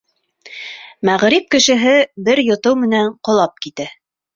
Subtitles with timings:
[1.11, 1.95] Мәғриб кешеһе
[2.31, 3.93] бер йотоу менән ҡолап китә.